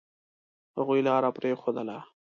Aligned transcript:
هغوی 0.77 0.99
لار 1.07 1.23
پرېښودله. 1.37 1.97